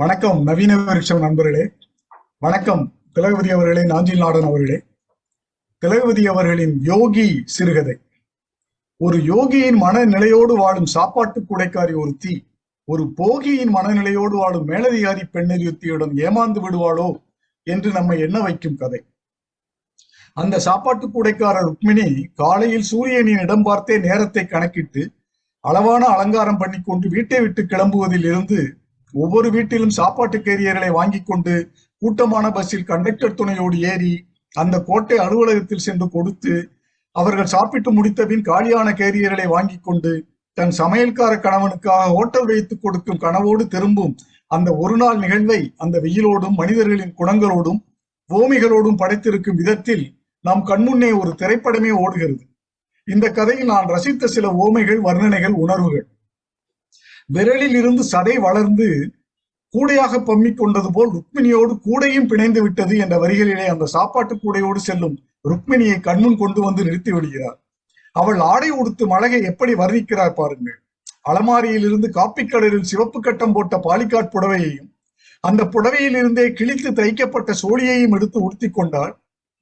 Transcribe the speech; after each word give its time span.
வணக்கம் 0.00 0.42
நவீன 0.42 0.76
விருட்சம் 0.76 1.18
நண்பர்களே. 1.18 1.70
வணக்கம் 2.38 2.92
திலகவதி 3.12 3.50
அவர்களே 3.50 3.82
நாஞ்சில் 3.86 4.18
நாடன் 4.18 4.42
அவர்களே. 4.42 4.82
திலகவதி 5.78 6.26
அவர்களின் 6.26 6.80
யோகி 6.82 7.42
சிறுகதை. 7.44 8.00
ஒரு 8.96 9.18
யோகியின் 9.18 9.76
மனநிலையோடு 9.76 10.56
வாழும் 10.56 10.86
சாப்பாட்டு 10.86 11.40
குடைக்காரி 11.40 11.94
ஒருத்தி 11.94 12.46
ஒரு 12.84 13.12
போகியின் 13.16 13.70
மனநிலையோடு 13.70 14.36
வாழும் 14.36 14.64
மேலதிகாரி 14.64 15.22
பெண்ணொருத்தியுடன் 15.32 16.14
ஏமாந்து 16.16 16.62
விடுவாளோ 16.64 17.20
என்று 17.62 17.90
நம்மை 17.90 18.20
எண்ண 18.20 18.40
வைக்கும் 18.40 18.76
கதை. 18.76 19.04
அந்த 20.34 20.58
சாப்பாட்டு 20.58 21.08
கூடைக்காரர் 21.08 21.68
ருக்மிணி 21.68 22.30
காலையில் 22.34 22.80
சூரியனின் 22.80 23.38
இடம் 23.38 23.62
பார்த்தே 23.62 23.98
நேரத்தை 23.98 24.46
கணக்கிட்டு 24.46 25.12
அளவான 25.60 26.06
அலங்காரம் 26.06 26.58
பண்ணிக்கொண்டு 26.58 27.08
வீட்டை 27.08 27.40
விட்டு 27.40 27.62
கிளம்புவதில் 27.62 28.24
இருந்து 28.24 28.78
ஒவ்வொரு 29.14 29.50
வீட்டிலும் 29.50 29.90
சாப்பாட்டு 29.90 30.38
கேரியர்களை 30.38 30.90
வாங்கி 30.92 31.20
கொண்டு 31.22 31.54
கூட்டமான 32.02 32.50
பஸ்ஸில் 32.50 32.84
கண்டக்டர் 32.84 33.34
துணையோடு 33.34 33.78
ஏறி 33.92 34.12
அந்த 34.54 34.76
கோட்டை 34.82 35.18
அலுவலகத்தில் 35.18 35.86
சென்று 35.86 36.08
கொடுத்து 36.08 36.54
அவர்கள் 37.16 37.46
சாப்பிட்டு 37.46 37.90
முடித்தபின் 37.92 38.42
காலியான 38.42 38.88
கேரியர்களை 38.92 39.46
வாங்கி 39.46 39.78
கொண்டு 39.80 40.12
தன் 40.58 40.74
சமையல்கார 40.78 41.32
கணவனுக்காக 41.40 42.06
ஹோட்டல் 42.16 42.44
வைத்து 42.44 42.78
கொடுக்கும் 42.78 43.18
கனவோடு 43.18 43.64
திரும்பும் 43.68 44.14
அந்த 44.46 44.76
ஒரு 44.76 44.96
நாள் 44.96 45.18
நிகழ்வை 45.18 45.74
அந்த 45.76 46.00
வெயிலோடும் 46.00 46.56
மனிதர்களின் 46.56 47.14
குணங்களோடும் 47.18 47.80
ஓமிகளோடும் 48.30 49.00
படைத்திருக்கும் 49.00 49.56
விதத்தில் 49.56 50.04
நம் 50.40 50.66
கண்முன்னே 50.66 51.10
ஒரு 51.20 51.30
திரைப்படமே 51.38 51.90
ஓடுகிறது. 51.90 52.42
இந்த 53.04 53.30
கதையில் 53.30 53.66
நான் 53.66 53.86
ரசித்த 53.86 54.26
சில 54.26 54.48
ஓமைகள் 54.48 55.00
வர்ணனைகள் 55.00 55.50
உணர்வுகள். 55.50 56.06
விரலில் 57.34 57.76
இருந்து 57.80 58.02
சதை 58.12 58.34
வளர்ந்து 58.40 58.88
கூடையாக 59.74 60.14
பம்மிக் 60.28 60.60
கொண்டது 60.60 60.88
போல் 60.92 61.10
ருக்மிணியோடு 61.16 61.72
கூடையும் 61.86 62.28
பிணைந்து 62.30 62.60
விட்டது 62.62 62.94
என்ற 62.98 63.16
வரிகளிலே 63.18 63.66
அந்த 63.66 63.84
சாப்பாட்டு 63.86 64.34
கூடையோடு 64.34 64.80
செல்லும் 64.88 65.16
ருக்மிணியை 65.48 66.00
கண்முன் 66.00 66.36
கொண்டு 66.36 66.60
வந்து 66.60 66.82
நிறுத்தி 66.84 67.12
விடுகிறார். 67.12 67.58
அவள் 68.16 68.38
ஆடை 68.52 68.70
உடுத்து 68.70 69.04
மழகை 69.06 69.40
எப்படி 69.42 69.72
வர்ணிக்கிறார் 69.74 70.38
பாருங்கள். 70.40 70.78
அலமாரியிலிருந்து 71.30 72.08
காப்பி 72.10 72.42
கடலில் 72.44 72.88
சிவப்பு 72.90 73.18
கட்டம் 73.20 73.52
போட்ட 73.52 73.76
பாலிகாட் 73.78 74.32
புடவையையும் 74.34 74.88
அந்த 75.44 75.62
புடவையிலிருந்தே 75.64 76.46
கிழித்து 76.52 76.90
தைக்கப்பட்ட 76.90 77.50
சோழியையும் 77.62 78.14
எடுத்து 78.16 78.38
உடுத்தி 78.46 78.68
கொண்டால் 78.70 79.14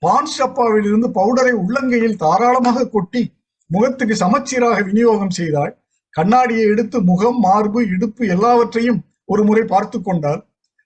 பான் 0.02 0.30
ஷப்பாவிலிருந்து 0.38 1.08
பவுடரை 1.18 1.52
உள்ளங்கையில் 1.62 2.16
தாராளமாக 2.16 2.88
கொட்டி 2.88 3.22
முகத்துக்கு 3.70 4.14
சமச்சீராக 4.14 4.78
விநியோகம் 4.82 5.36
செய்தாள். 5.38 5.72
கண்ணாடியை 6.14 6.64
எடுத்து 6.66 7.00
முகம் 7.00 7.38
மார்பு 7.40 7.80
இடுப்பு 7.86 8.26
எல்லாவற்றையும் 8.26 9.00
ஒரு 9.24 9.44
முறை 9.44 9.64
பார்த்து 9.64 10.02
கொண்டால் 10.02 10.42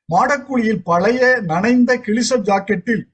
மாடக்குழியில் 0.09 0.83
பழைய 0.83 1.41
நனைந்த 1.43 1.97
கிளிச 1.97 2.37
ஜாக்கெட்டில் 2.43 3.05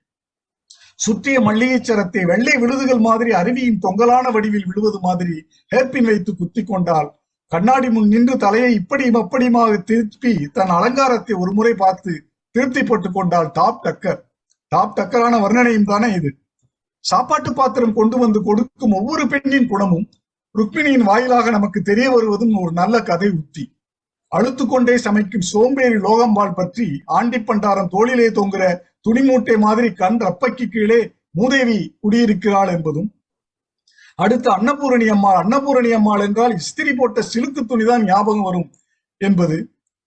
சுற்றிய 0.96 1.40
மல்லிகை 1.40 1.78
சரத்தை 1.80 2.24
வெள்ளை 2.24 2.54
விழுதுகள் 2.56 2.98
மாதிரி 2.98 3.30
அருவியின் 3.30 3.82
தொங்கலான 3.82 4.30
வடிவில் 4.30 4.66
விழுவது 4.66 4.98
மாதிரி 5.00 5.36
ஹேர்பின் 5.72 6.04
வைத்து 6.04 6.36
குத்தி 6.36 6.62
கொண்டால் 6.64 7.08
கண்ணாடி 7.52 7.88
முன் 7.88 8.08
நின்று 8.08 8.36
தலையை 8.36 8.70
இப்படியும் 8.74 9.20
அப்படியுமாக 9.22 9.76
திருப்பி 9.82 10.32
தன் 10.52 10.68
அலங்காரத்தை 10.68 11.34
ஒரு 11.34 11.52
முறை 11.52 11.74
பார்த்து 11.74 12.12
திருப்தி 12.54 12.82
போட்டுக் 12.82 13.14
கொண்டால் 13.14 13.48
டாப் 13.52 13.80
டக்கர். 13.86 14.20
டாப் 14.72 14.96
டக்கரான 14.98 15.34
வர்ணனையும் 15.40 15.84
தானே 15.84 16.08
இது. 16.12 16.30
சாப்பாட்டு 17.04 17.52
பாத்திரம் 17.52 17.92
கொண்டு 17.92 18.16
வந்து 18.18 18.42
கொடுக்கும் 18.42 18.92
ஒவ்வொரு 18.92 19.24
பெண்ணின் 19.26 19.66
குணமும் 19.66 20.06
ருக்மிணியின் 20.54 21.02
வாயிலாக 21.02 21.50
நமக்கு 21.50 21.82
தெரிய 21.82 22.10
வருவதும் 22.10 22.54
ஒரு 22.56 22.72
நல்ல 22.72 23.02
கதை 23.02 23.28
உத்தி. 23.28 23.64
அழுத்துக்கொண்டே 24.32 24.94
சமைக்கும் 24.94 25.44
சோம்பேறி 25.50 25.94
லோகம்பால் 25.96 26.54
பற்றி 26.54 26.86
ஆண்டி 27.04 27.38
பண்டாரம் 27.38 27.88
தோளிலே 27.88 28.26
தொங்குற 28.28 28.62
துணிமூட்டை 29.08 29.56
மாதிரி 29.58 29.92
கண் 29.92 30.18
ரப்பைக்கு 30.18 30.66
கீழே 30.68 30.98
மூதேவி 31.30 31.78
குடியிருக்கிறாள் 32.00 32.72
என்பதும் 32.76 33.08
அடுத்து 34.14 34.48
அன்னபூரணி 34.50 35.06
அம்மாள் 35.08 35.38
அன்னபூரணி 35.42 35.90
அம்மாள் 35.90 36.20
என்றால் 36.20 36.54
இஸ்திரி 36.54 36.92
போட்ட 36.94 37.22
சிலுக்கு 37.32 37.62
துணிதான் 37.64 38.04
ஞாபகம் 38.04 38.42
வரும் 38.42 38.68
என்பது 39.20 39.56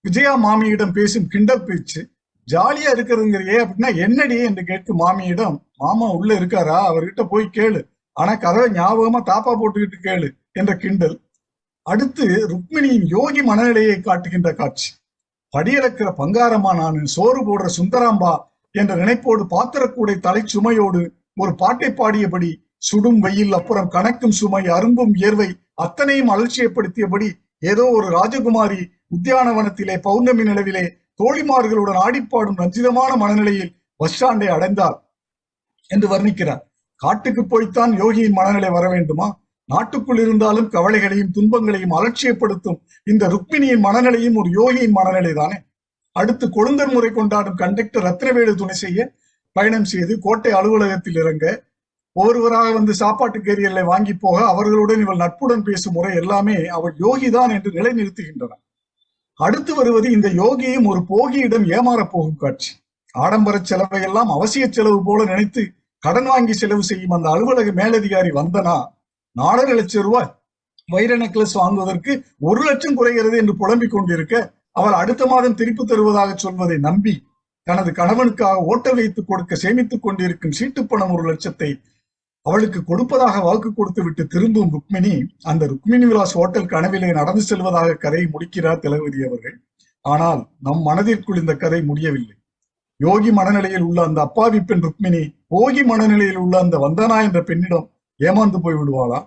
விஜயா 0.05 0.33
மாமியிடம் 0.35 0.91
பேசும் 0.91 1.27
கிண்டல் 1.27 1.63
பேச்சு. 1.63 2.01
ஜாலியா 2.47 2.89
இருக்கிறதுங்கிறியே 2.95 3.57
அப்படின்னா 3.63 3.89
என்னடி 3.95 4.37
என்று 4.43 4.63
கேட்கும் 4.63 5.01
மாமியிடம் 5.01 5.57
மாமா 5.77 6.07
உள்ள 6.11 6.31
இருக்காரா? 6.39 6.77
அவர்கிட்ட 6.89 7.23
போய் 7.29 7.53
கேளு. 7.57 7.81
ஆனா 8.17 8.33
கதவை 8.35 8.69
ஞாபகமா 8.79 9.19
தாப்பா 9.29 9.51
போட்டுக்கிட்டு 9.59 9.97
கேளு 10.07 10.29
என்ற 10.59 10.71
கிண்டல். 10.75 11.15
அடுத்து 11.85 12.25
ருக்மிணியின் 12.51 13.05
யோகி 13.15 13.41
மனநிலையை 13.41 13.97
காட்டுகின்ற 13.99 14.49
காட்சி. 14.53 14.89
படியளக்கிற 15.53 16.09
பங்காரமா 16.17 16.71
நான் 16.81 16.97
சோறு 17.15 17.41
போடுற 17.47 17.67
சுந்தராம்பா 17.77 18.33
என்ற 18.75 18.91
நினைப்போடு 18.95 19.43
பாத்திரக்கூடை 19.53 20.15
தலை 20.19 20.43
சுமையோடு 20.53 21.01
ஒரு 21.41 21.51
பாட்டை 21.55 21.89
பாடியபடி 21.91 22.51
சுடும் 22.77 23.19
வெயில் 23.19 23.53
அப்புறம் 23.53 23.91
கணக்கும் 23.91 24.37
சுமை 24.39 24.63
அரும்பும் 24.67 25.13
இயர்வை 25.15 25.49
அத்தனையும் 25.73 26.31
அலட்சியப்படுத்தியபடி 26.35 27.27
ஏதோ 27.71 27.83
ஒரு 27.97 28.07
ராஜகுமாரி 28.17 28.79
உத்தியானவனத்திலே 29.15 29.95
பௌர்ணமி 30.01 30.43
நிலவிலே 30.43 30.85
தோழிமார்களுடன் 31.19 31.99
ஆடிப்பாடும் 32.05 32.59
ரஞ்சிதமான 32.61 33.11
மனநிலையில் 33.15 33.71
பஸ் 33.99 34.15
ஸ்டாண்டை 34.15 34.47
அடைந்தார் 34.47 34.97
என்று 35.89 36.07
வர்ணிக்கிறார். 36.07 36.63
காட்டுக்கு 37.01 37.45
போய்த்தான் 37.45 37.91
யோகியின் 38.01 38.37
மனநிலை 38.39 38.69
வர 38.69 38.89
வேண்டுமா? 38.89 39.27
நாட்டுக்குள் 39.69 40.19
இருந்தாலும் 40.19 40.69
கவலைகளையும் 40.69 41.31
துன்பங்களையும் 41.31 41.95
அலட்சியப்படுத்தும் 41.97 42.79
இந்த 43.03 43.23
ருக்மிணியின் 43.27 43.83
மனநிலையும் 43.83 44.37
ஒரு 44.37 44.49
யோகியின் 44.49 44.91
மனநிலை 44.91 45.33
தானே 45.33 45.57
அடுத்து 46.15 46.45
கொழுந்தர் 46.49 46.91
முறை 46.91 47.09
கொண்டாடும் 47.11 47.55
கண்டக்டர் 47.55 48.03
ரத்னவேலு 48.03 48.53
துணை 48.55 48.75
செய்ய 48.75 48.99
பயணம் 49.55 49.85
செய்து 49.85 50.13
கோட்டை 50.19 50.51
அலுவலகத்தில் 50.51 51.15
இறங்க 51.15 51.45
ஒருவராக 52.15 52.71
வந்து 52.71 52.93
சாப்பாட்டு 52.93 53.39
கேரியர்களை 53.39 53.83
வாங்கி 53.83 54.13
போக 54.13 54.37
அவர்களுடன் 54.45 54.99
இவள் 54.99 55.21
நட்புடன் 55.23 55.63
பேசும் 55.63 55.93
முறை 55.93 56.11
எல்லாமே 56.15 56.57
அவள் 56.77 56.95
யோகிதான் 56.99 57.51
என்று 57.55 57.71
நிலைநிறுத்துகின்றன. 57.71 58.53
அடுத்து 59.39 59.71
வருவது 59.75 60.07
இந்த 60.11 60.29
யோகியும் 60.41 60.87
ஒரு 60.87 61.01
போகியிடம் 61.09 61.65
ஏமாறப் 61.77 62.11
போகும் 62.11 62.35
காட்சி. 62.35 62.71
ஆடம்பர 63.15 63.55
செலவை 63.63 64.01
எல்லாம் 64.01 64.29
அவசிய 64.29 64.65
செலவு 64.69 64.99
போல 65.03 65.23
நினைத்து 65.23 65.63
கடன் 66.03 66.29
வாங்கி 66.31 66.53
செலவு 66.61 66.83
செய்யும் 66.89 67.15
அந்த 67.17 67.27
அலுவலக 67.33 67.71
மேலதிகாரி 67.81 68.31
வந்தனா 68.39 68.77
நாலரை 69.35 69.73
லட்சம் 69.79 70.05
ரூபாய் 70.07 70.31
வைர 70.89 71.15
நெக்லஸ் 71.23 71.59
வாங்குவதற்கு 71.61 72.13
ஒரு 72.49 72.61
லட்சம் 72.69 72.97
குறைகிறது 72.99 73.35
என்று 73.41 73.53
புலம்பிக் 73.61 73.93
கொண்டிருக்க 73.95 74.35
அவள் 74.79 74.95
அடுத்த 75.01 75.23
மாதம் 75.25 75.59
திருப்பி 75.59 75.83
தருவதாக 75.85 76.31
சொல்வதை 76.43 76.77
நம்பி 76.87 77.13
தனது 77.67 77.89
கணவனுக்காக 77.99 78.65
ஓட்டல் 78.71 78.97
வைத்து 78.99 79.21
கொடுக்க 79.23 79.55
சேமித்துக் 79.63 80.03
கொண்டிருக்கும் 80.05 80.57
சீட்டு 80.59 80.81
பணம் 80.91 81.13
ஒரு 81.15 81.23
லட்சத்தை 81.29 81.69
அவளுக்கு 82.45 82.79
கொடுப்பதாக 82.83 83.41
வாக்கு 83.45 83.69
கொடுத்து 83.73 84.01
விட்டு 84.03 84.23
திரும்பும் 84.27 84.71
ருக்மிணி 84.75 85.11
அந்த 85.43 85.63
ருக்மிணி 85.71 86.05
விலாஸ் 86.05 86.35
ஹோட்டல் 86.39 86.71
கனவிலே 86.73 87.09
நடந்து 87.19 87.43
செல்வதாக 87.49 87.97
கதை 88.05 88.21
முடிக்கிறார் 88.31 88.81
தளபதி 88.85 89.19
அவர்கள். 89.27 89.55
ஆனால் 90.05 90.41
நம் 90.65 90.81
மனதிற்குள் 90.87 91.41
இந்த 91.41 91.53
கதை 91.63 91.79
முடியவில்லை. 91.89 92.35
யோகி 92.99 93.31
மனநிலையில் 93.39 93.85
உள்ள 93.89 93.99
அந்த 94.07 94.19
அப்பாவி 94.21 94.59
பெண் 94.69 94.83
ருக்மிணி 94.87 95.21
போகி 95.51 95.81
மனநிலையில் 95.83 96.41
உள்ள 96.43 96.55
அந்த 96.59 96.75
வந்தனா 96.77 97.17
என்ற 97.27 97.39
பெண்ணிடம் 97.41 97.87
ஏமாந்து 98.19 98.59
போய் 98.61 98.79
விடுவாளா? 98.79 99.19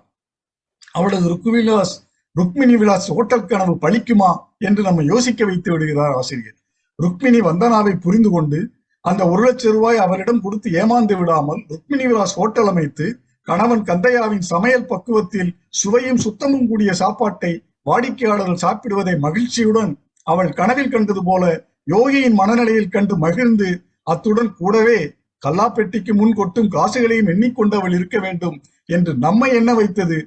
அவளது 0.91 1.25
ருக்குவிலாஸ் 1.33 1.93
ருக்மிணி 2.35 2.75
விலாஸ் 2.75 3.07
ஹோட்டல் 3.11 3.45
கனவு 3.45 3.73
பழிக்குமா 3.81 4.29
என்று 4.59 4.81
நம்ம 4.83 5.03
யோசிக்க 5.03 5.41
வைத்து 5.45 5.69
விடுகிறார் 5.71 6.15
ஆசிரியர். 6.15 6.57
ருக்மிணி 6.99 7.39
வந்தனாவை 7.41 7.93
புரிந்து 7.99 8.29
கொண்டு 8.29 8.59
அந்த 9.05 9.21
ஒரு 9.27 9.41
லட்சம் 9.45 9.73
ரூபாய் 9.73 9.97
அவரிடம் 9.97 10.41
கொடுத்து 10.41 10.67
ஏமாந்து 10.81 11.15
விடாமல் 11.19 11.61
ருக்மிணி 11.71 12.05
விலாஸ் 12.05 12.35
ஹோட்டல் 12.39 12.69
அமைத்து 12.69 13.05
கணவன் 13.47 13.83
கந்தையாவின் 13.83 14.45
சமையல் 14.51 14.87
பக்குவத்தில் 14.87 15.51
சுவையும் 15.79 16.21
சுத்தமும் 16.25 16.67
கூடிய 16.67 16.91
சாப்பாட்டை 16.93 17.51
வாடிக்கையாளர்கள் 17.83 18.63
சாப்பிடுவதை 18.63 19.15
மகிழ்ச்சியுடன் 19.17 19.91
அவள் 20.27 20.49
கனவில் 20.53 20.93
கண்டது 20.93 21.21
போல 21.23 21.43
யோகியின் 21.87 22.33
மனநிலையில் 22.33 22.89
கண்டு 22.89 23.15
மகிழ்ந்து 23.17 23.69
அத்துடன் 24.03 24.51
கூடவே 24.55 24.99
கல்லாப்பெட்டிக்கு 25.41 26.13
முன் 26.13 26.33
கொட்டும் 26.33 26.71
காசுகளையும் 26.71 27.27
எண்ணிக்கொண்டவள் 27.27 27.93
இருக்க 27.93 28.19
வேண்டும் 28.19 28.61
என்று 28.85 29.17
நம்மை 29.17 29.53
என்ன 29.53 29.73
வைத்தது? 29.73 30.17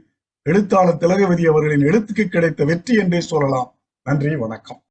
எழுத்தாளர் 0.43 0.97
திலகவதி 0.97 1.47
அவர்களின் 1.47 1.87
எழுத்துக்கு 1.87 2.25
கிடைத்த 2.25 2.65
வெற்றி 2.65 2.95
என்றே 2.95 3.21
சொல்லலாம். 3.21 3.79
நன்றி 4.03 4.37
வணக்கம். 4.37 4.83